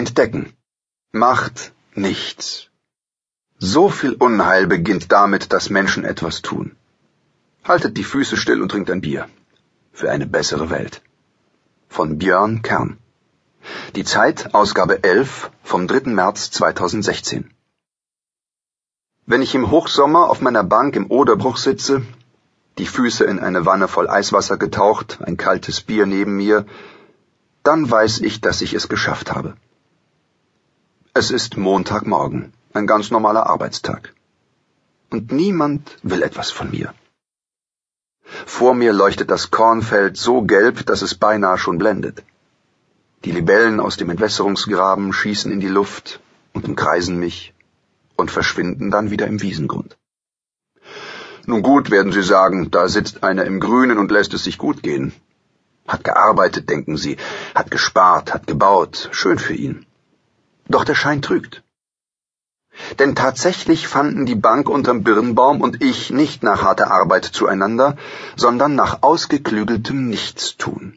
Entdecken. 0.00 0.44
Macht 1.12 1.56
nichts. 1.94 2.46
So 3.58 3.82
viel 3.90 4.14
Unheil 4.26 4.66
beginnt 4.66 5.12
damit, 5.12 5.52
dass 5.52 5.74
Menschen 5.78 6.04
etwas 6.12 6.40
tun. 6.40 6.66
Haltet 7.70 7.98
die 7.98 8.08
Füße 8.12 8.38
still 8.38 8.62
und 8.62 8.70
trinkt 8.70 8.90
ein 8.90 9.02
Bier. 9.02 9.28
Für 9.92 10.10
eine 10.10 10.26
bessere 10.36 10.70
Welt. 10.70 11.02
Von 11.98 12.16
Björn 12.16 12.62
Kern. 12.62 12.96
Die 13.94 14.06
Zeit, 14.14 14.54
Ausgabe 14.54 15.04
11 15.04 15.50
vom 15.62 15.86
3. 15.86 16.08
März 16.20 16.50
2016. 16.50 17.50
Wenn 19.26 19.42
ich 19.42 19.54
im 19.54 19.70
Hochsommer 19.70 20.30
auf 20.30 20.40
meiner 20.40 20.64
Bank 20.76 20.96
im 20.96 21.10
Oderbruch 21.10 21.58
sitze, 21.68 22.02
die 22.78 22.90
Füße 22.96 23.24
in 23.24 23.38
eine 23.38 23.66
Wanne 23.66 23.86
voll 23.86 24.08
Eiswasser 24.08 24.56
getaucht, 24.56 25.18
ein 25.20 25.36
kaltes 25.36 25.82
Bier 25.82 26.06
neben 26.06 26.36
mir, 26.36 26.64
dann 27.62 27.90
weiß 27.90 28.20
ich, 28.20 28.40
dass 28.40 28.62
ich 28.62 28.72
es 28.72 28.88
geschafft 28.88 29.34
habe. 29.34 29.58
Es 31.12 31.32
ist 31.32 31.56
Montagmorgen, 31.56 32.52
ein 32.72 32.86
ganz 32.86 33.10
normaler 33.10 33.48
Arbeitstag. 33.48 34.14
Und 35.10 35.32
niemand 35.32 35.98
will 36.04 36.22
etwas 36.22 36.52
von 36.52 36.70
mir. 36.70 36.94
Vor 38.46 38.74
mir 38.74 38.92
leuchtet 38.92 39.28
das 39.28 39.50
Kornfeld 39.50 40.16
so 40.16 40.42
gelb, 40.42 40.86
dass 40.86 41.02
es 41.02 41.16
beinahe 41.16 41.58
schon 41.58 41.78
blendet. 41.78 42.22
Die 43.24 43.32
Libellen 43.32 43.80
aus 43.80 43.96
dem 43.96 44.08
Entwässerungsgraben 44.08 45.12
schießen 45.12 45.50
in 45.50 45.58
die 45.58 45.74
Luft 45.80 46.20
und 46.52 46.64
umkreisen 46.64 47.18
mich 47.18 47.54
und 48.16 48.30
verschwinden 48.30 48.92
dann 48.92 49.10
wieder 49.10 49.26
im 49.26 49.42
Wiesengrund. 49.42 49.98
Nun 51.44 51.62
gut, 51.62 51.90
werden 51.90 52.12
Sie 52.12 52.22
sagen, 52.22 52.70
da 52.70 52.88
sitzt 52.88 53.24
einer 53.24 53.46
im 53.46 53.58
Grünen 53.58 53.98
und 53.98 54.12
lässt 54.12 54.32
es 54.32 54.44
sich 54.44 54.58
gut 54.58 54.84
gehen. 54.84 55.12
Hat 55.88 56.04
gearbeitet, 56.04 56.70
denken 56.70 56.96
Sie, 56.96 57.16
hat 57.52 57.72
gespart, 57.72 58.32
hat 58.32 58.46
gebaut, 58.46 59.08
schön 59.10 59.40
für 59.40 59.54
ihn. 59.54 59.86
Doch 60.70 60.84
der 60.84 60.94
Schein 60.94 61.20
trügt. 61.20 61.64
Denn 63.00 63.16
tatsächlich 63.16 63.88
fanden 63.88 64.24
die 64.24 64.36
Bank 64.36 64.68
unterm 64.68 65.02
Birnbaum 65.02 65.60
und 65.60 65.82
ich 65.82 66.10
nicht 66.10 66.44
nach 66.44 66.62
harter 66.62 66.92
Arbeit 66.92 67.24
zueinander, 67.24 67.96
sondern 68.36 68.76
nach 68.76 69.02
ausgeklügeltem 69.02 70.08
Nichtstun. 70.08 70.96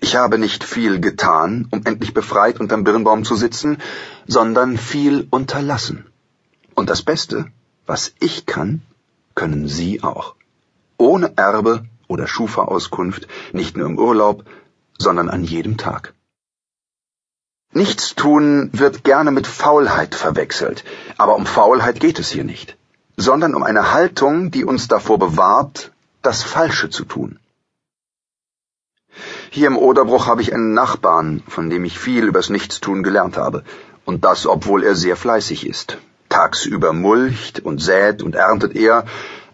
Ich 0.00 0.14
habe 0.14 0.38
nicht 0.38 0.62
viel 0.62 1.00
getan, 1.00 1.66
um 1.72 1.82
endlich 1.84 2.14
befreit 2.14 2.60
unterm 2.60 2.84
Birnbaum 2.84 3.24
zu 3.24 3.34
sitzen, 3.34 3.78
sondern 4.28 4.78
viel 4.78 5.26
unterlassen. 5.30 6.06
Und 6.76 6.88
das 6.88 7.02
Beste, 7.02 7.50
was 7.86 8.12
ich 8.20 8.46
kann, 8.46 8.82
können 9.34 9.66
Sie 9.66 10.04
auch. 10.04 10.36
Ohne 10.96 11.36
Erbe 11.36 11.86
oder 12.06 12.28
Schufa-Auskunft, 12.28 13.26
nicht 13.52 13.76
nur 13.76 13.88
im 13.88 13.98
Urlaub, 13.98 14.44
sondern 14.96 15.28
an 15.28 15.42
jedem 15.42 15.76
Tag. 15.76 16.14
Nichtstun 17.72 18.70
wird 18.72 19.04
gerne 19.04 19.30
mit 19.30 19.46
Faulheit 19.46 20.14
verwechselt, 20.14 20.84
aber 21.18 21.36
um 21.36 21.44
Faulheit 21.44 22.00
geht 22.00 22.18
es 22.18 22.30
hier 22.30 22.44
nicht, 22.44 22.78
sondern 23.16 23.54
um 23.54 23.62
eine 23.62 23.92
Haltung, 23.92 24.50
die 24.50 24.64
uns 24.64 24.88
davor 24.88 25.18
bewahrt, 25.18 25.92
das 26.22 26.42
Falsche 26.42 26.88
zu 26.88 27.04
tun. 27.04 27.38
Hier 29.50 29.66
im 29.66 29.76
Oderbruch 29.76 30.26
habe 30.26 30.42
ich 30.42 30.54
einen 30.54 30.72
Nachbarn, 30.72 31.42
von 31.46 31.68
dem 31.68 31.84
ich 31.84 31.98
viel 31.98 32.24
übers 32.24 32.48
Nichtstun 32.48 33.02
gelernt 33.02 33.36
habe, 33.36 33.64
und 34.04 34.24
das, 34.24 34.46
obwohl 34.46 34.82
er 34.82 34.94
sehr 34.94 35.16
fleißig 35.16 35.66
ist. 35.66 35.98
Tagsüber 36.30 36.92
mulcht 36.92 37.60
und 37.60 37.82
sät 37.82 38.22
und 38.22 38.34
erntet 38.34 38.76
er, 38.76 39.04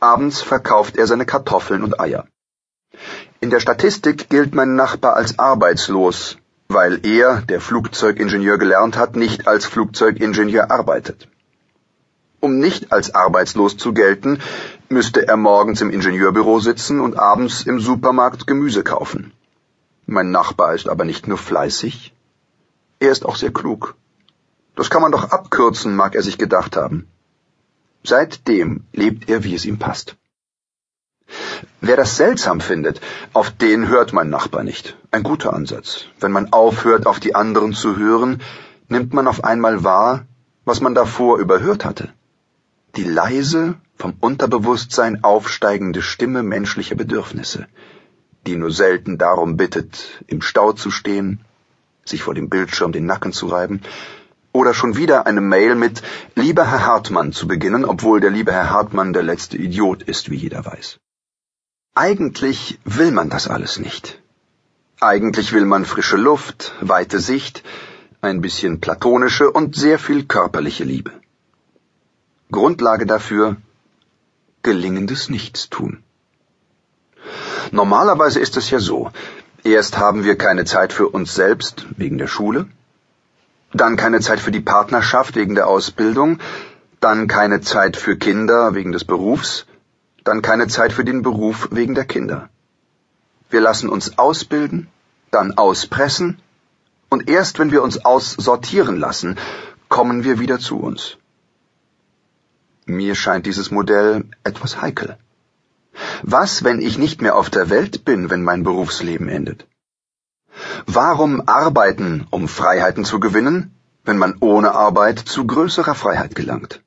abends 0.00 0.40
verkauft 0.40 0.96
er 0.96 1.06
seine 1.06 1.26
Kartoffeln 1.26 1.82
und 1.82 2.00
Eier. 2.00 2.26
In 3.40 3.50
der 3.50 3.60
Statistik 3.60 4.28
gilt 4.30 4.54
mein 4.54 4.74
Nachbar 4.76 5.14
als 5.14 5.38
arbeitslos, 5.38 6.38
weil 6.68 7.06
er, 7.06 7.40
der 7.42 7.60
Flugzeugingenieur 7.60 8.58
gelernt 8.58 8.96
hat, 8.96 9.16
nicht 9.16 9.48
als 9.48 9.64
Flugzeugingenieur 9.64 10.70
arbeitet. 10.70 11.28
Um 12.40 12.58
nicht 12.58 12.92
als 12.92 13.14
arbeitslos 13.14 13.76
zu 13.76 13.92
gelten, 13.92 14.40
müsste 14.88 15.26
er 15.26 15.36
morgens 15.36 15.80
im 15.80 15.90
Ingenieurbüro 15.90 16.60
sitzen 16.60 17.00
und 17.00 17.18
abends 17.18 17.62
im 17.62 17.80
Supermarkt 17.80 18.46
Gemüse 18.46 18.84
kaufen. 18.84 19.32
Mein 20.06 20.30
Nachbar 20.30 20.74
ist 20.74 20.88
aber 20.88 21.04
nicht 21.04 21.26
nur 21.26 21.38
fleißig, 21.38 22.14
er 23.00 23.10
ist 23.12 23.24
auch 23.24 23.36
sehr 23.36 23.52
klug. 23.52 23.94
Das 24.74 24.90
kann 24.90 25.02
man 25.02 25.12
doch 25.12 25.30
abkürzen, 25.30 25.96
mag 25.96 26.14
er 26.14 26.22
sich 26.22 26.38
gedacht 26.38 26.76
haben. 26.76 27.08
Seitdem 28.04 28.84
lebt 28.92 29.28
er, 29.28 29.42
wie 29.44 29.54
es 29.54 29.64
ihm 29.64 29.78
passt. 29.78 30.16
Wer 31.80 31.96
das 31.96 32.16
seltsam 32.16 32.60
findet, 32.60 33.00
auf 33.32 33.50
den 33.50 33.88
hört 33.88 34.12
mein 34.12 34.28
Nachbar 34.30 34.64
nicht. 34.64 34.96
Ein 35.10 35.22
guter 35.22 35.54
Ansatz. 35.54 36.06
Wenn 36.20 36.32
man 36.32 36.52
aufhört, 36.52 37.06
auf 37.06 37.20
die 37.20 37.34
anderen 37.34 37.72
zu 37.72 37.96
hören, 37.96 38.42
nimmt 38.88 39.14
man 39.14 39.26
auf 39.28 39.44
einmal 39.44 39.84
wahr, 39.84 40.26
was 40.64 40.80
man 40.80 40.94
davor 40.94 41.38
überhört 41.38 41.84
hatte. 41.84 42.08
Die 42.96 43.04
leise, 43.04 43.76
vom 43.96 44.14
Unterbewusstsein 44.20 45.24
aufsteigende 45.24 46.02
Stimme 46.02 46.42
menschlicher 46.42 46.94
Bedürfnisse, 46.94 47.66
die 48.46 48.56
nur 48.56 48.70
selten 48.70 49.16
darum 49.16 49.56
bittet, 49.56 50.22
im 50.26 50.42
Stau 50.42 50.72
zu 50.72 50.90
stehen, 50.90 51.40
sich 52.04 52.22
vor 52.22 52.34
dem 52.34 52.48
Bildschirm 52.48 52.92
den 52.92 53.06
Nacken 53.06 53.32
zu 53.32 53.46
reiben, 53.46 53.80
oder 54.52 54.74
schon 54.74 54.96
wieder 54.96 55.26
eine 55.26 55.40
Mail 55.40 55.74
mit 55.74 56.02
Lieber 56.34 56.70
Herr 56.70 56.86
Hartmann 56.86 57.32
zu 57.32 57.46
beginnen, 57.46 57.84
obwohl 57.84 58.20
der 58.20 58.30
liebe 58.30 58.52
Herr 58.52 58.70
Hartmann 58.70 59.12
der 59.12 59.22
letzte 59.22 59.56
Idiot 59.56 60.02
ist, 60.02 60.30
wie 60.30 60.36
jeder 60.36 60.64
weiß. 60.64 60.98
Eigentlich 61.94 62.78
will 62.84 63.10
man 63.10 63.28
das 63.28 63.48
alles 63.48 63.78
nicht. 63.78 64.20
Eigentlich 65.00 65.52
will 65.52 65.64
man 65.64 65.84
frische 65.84 66.16
Luft, 66.16 66.74
weite 66.80 67.20
Sicht, 67.20 67.62
ein 68.20 68.40
bisschen 68.40 68.80
platonische 68.80 69.50
und 69.50 69.76
sehr 69.76 69.98
viel 69.98 70.24
körperliche 70.24 70.84
Liebe. 70.84 71.12
Grundlage 72.50 73.06
dafür 73.06 73.56
gelingendes 74.62 75.28
Nichtstun. 75.28 76.02
Normalerweise 77.70 78.40
ist 78.40 78.56
es 78.56 78.70
ja 78.70 78.80
so, 78.80 79.10
erst 79.62 79.98
haben 79.98 80.24
wir 80.24 80.36
keine 80.36 80.64
Zeit 80.64 80.92
für 80.92 81.08
uns 81.08 81.34
selbst 81.34 81.86
wegen 81.96 82.18
der 82.18 82.26
Schule, 82.26 82.66
dann 83.72 83.96
keine 83.96 84.20
Zeit 84.20 84.40
für 84.40 84.50
die 84.50 84.60
Partnerschaft 84.60 85.36
wegen 85.36 85.54
der 85.54 85.68
Ausbildung, 85.68 86.40
dann 87.00 87.28
keine 87.28 87.60
Zeit 87.60 87.96
für 87.96 88.16
Kinder 88.16 88.74
wegen 88.74 88.92
des 88.92 89.04
Berufs, 89.04 89.66
dann 90.28 90.42
keine 90.42 90.68
Zeit 90.68 90.92
für 90.92 91.04
den 91.04 91.22
Beruf 91.22 91.68
wegen 91.70 91.94
der 91.94 92.04
Kinder. 92.04 92.48
Wir 93.50 93.62
lassen 93.62 93.88
uns 93.88 94.18
ausbilden, 94.18 94.88
dann 95.30 95.52
auspressen, 95.56 96.38
und 97.08 97.30
erst 97.30 97.58
wenn 97.58 97.72
wir 97.72 97.82
uns 97.82 98.04
aussortieren 98.04 98.98
lassen, 98.98 99.36
kommen 99.88 100.24
wir 100.24 100.38
wieder 100.38 100.58
zu 100.58 100.78
uns. 100.78 101.16
Mir 102.84 103.14
scheint 103.14 103.46
dieses 103.46 103.70
Modell 103.70 104.24
etwas 104.44 104.82
heikel. 104.82 105.16
Was, 106.22 106.62
wenn 106.62 106.80
ich 106.80 106.98
nicht 106.98 107.22
mehr 107.22 107.36
auf 107.36 107.48
der 107.48 107.70
Welt 107.70 108.04
bin, 108.04 108.28
wenn 108.30 108.42
mein 108.42 108.62
Berufsleben 108.64 109.28
endet? 109.28 109.66
Warum 110.86 111.48
arbeiten, 111.48 112.26
um 112.30 112.48
Freiheiten 112.48 113.04
zu 113.04 113.18
gewinnen, 113.18 113.74
wenn 114.04 114.18
man 114.18 114.36
ohne 114.40 114.72
Arbeit 114.72 115.18
zu 115.18 115.46
größerer 115.46 115.94
Freiheit 115.94 116.34
gelangt? 116.34 116.82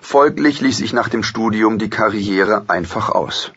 Folglich 0.00 0.60
ließ 0.60 0.80
ich 0.80 0.92
nach 0.92 1.08
dem 1.08 1.22
Studium 1.22 1.78
die 1.78 1.90
Karriere 1.90 2.64
einfach 2.68 3.10
aus. 3.10 3.52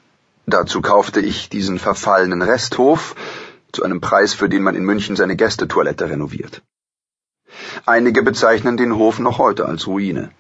Dazu 0.46 0.82
kaufte 0.82 1.20
ich 1.20 1.50
diesen 1.50 1.80
verfallenen 1.80 2.42
Resthof 2.42 3.16
zu 3.72 3.84
einem 3.84 4.02
Preis, 4.02 4.34
für 4.34 4.50
den 4.50 4.64
man 4.64 4.76
in 4.76 4.84
München 4.84 5.16
seine 5.16 5.36
Gästetoilette 5.36 6.10
renoviert. 6.10 6.62
Einige 7.86 8.24
bezeichnen 8.24 8.78
den 8.78 8.96
Hof 8.96 9.20
noch 9.20 9.38
heute 9.38 9.66
als 9.66 9.88
Ruine. 9.88 10.32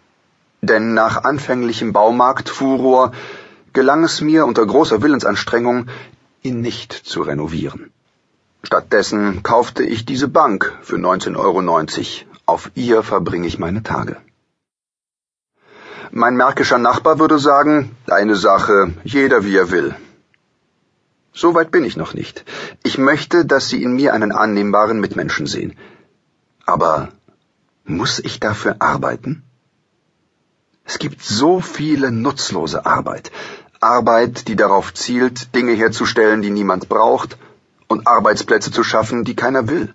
Denn 0.61 0.93
nach 0.93 1.23
anfänglichem 1.23 1.93
Baumarktfuror 1.93 3.11
gelang 3.73 4.03
es 4.03 4.19
mir 4.21 4.45
unter 4.45 4.65
großer 4.65 5.01
Willensanstrengung, 5.01 5.87
ihn 6.41 6.61
nicht 6.61 6.93
zu 6.93 7.21
renovieren. 7.21 7.91
Stattdessen 8.63 9.41
kaufte 9.43 9.83
ich 9.83 10.05
diese 10.05 10.27
Bank 10.27 10.77
für 10.81 10.97
19,90 10.97 11.37
Euro. 11.37 12.29
Auf 12.45 12.71
ihr 12.75 13.03
verbringe 13.03 13.47
ich 13.47 13.59
meine 13.59 13.83
Tage. 13.83 14.17
Mein 16.21 16.35
märkischer 16.35 16.77
Nachbar 16.77 17.17
würde 17.17 17.39
sagen, 17.39 17.95
eine 18.07 18.35
Sache, 18.35 18.93
jeder 19.05 19.45
wie 19.45 19.55
er 19.55 19.71
will. 19.71 19.95
So 21.31 21.55
weit 21.55 21.71
bin 21.71 21.85
ich 21.85 21.95
noch 21.95 22.13
nicht. 22.13 22.43
Ich 22.83 22.97
möchte, 22.97 23.45
dass 23.45 23.69
Sie 23.69 23.81
in 23.81 23.93
mir 23.93 24.13
einen 24.13 24.33
annehmbaren 24.33 24.99
Mitmenschen 24.99 25.47
sehen. 25.47 25.77
Aber 26.65 27.07
muss 27.85 28.19
ich 28.19 28.41
dafür 28.41 28.75
arbeiten? 28.79 29.43
Es 30.83 30.99
gibt 30.99 31.23
so 31.23 31.61
viele 31.61 32.11
nutzlose 32.11 32.85
Arbeit. 32.85 33.31
Arbeit, 33.79 34.49
die 34.49 34.57
darauf 34.57 34.93
zielt, 34.93 35.55
Dinge 35.55 35.71
herzustellen, 35.71 36.41
die 36.41 36.49
niemand 36.49 36.89
braucht, 36.89 37.37
und 37.87 38.07
Arbeitsplätze 38.07 38.73
zu 38.73 38.83
schaffen, 38.83 39.23
die 39.23 39.37
keiner 39.37 39.69
will. 39.69 39.93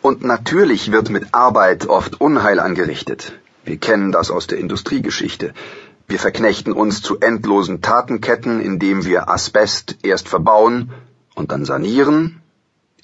Und 0.00 0.24
natürlich 0.24 0.90
wird 0.90 1.10
mit 1.10 1.34
Arbeit 1.34 1.86
oft 1.86 2.18
Unheil 2.22 2.58
angerichtet. 2.58 3.34
Wir 3.70 3.78
kennen 3.78 4.10
das 4.10 4.32
aus 4.32 4.48
der 4.48 4.58
Industriegeschichte. 4.58 5.54
Wir 6.08 6.18
verknechten 6.18 6.72
uns 6.72 7.02
zu 7.02 7.20
endlosen 7.20 7.80
Tatenketten, 7.80 8.60
indem 8.60 9.04
wir 9.04 9.30
Asbest 9.30 9.98
erst 10.02 10.28
verbauen 10.28 10.90
und 11.36 11.52
dann 11.52 11.64
sanieren, 11.64 12.42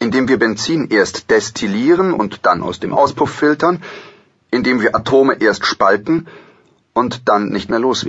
indem 0.01 0.27
wir 0.27 0.41
Benzin 0.41 0.89
erst 0.91 1.31
destillieren 1.31 2.13
und 2.13 2.47
dann 2.47 2.65
aus 2.65 2.81
dem 2.81 2.93
Auspuff 2.93 3.31
filtern, 3.31 3.81
indem 4.51 4.81
wir 4.81 4.97
Atome 4.97 5.35
erst 5.35 5.67
spalten 5.67 6.27
und 6.95 7.29
dann 7.29 7.51
nicht 7.51 7.71
mehr 7.71 7.79
loswerden. 7.79 8.05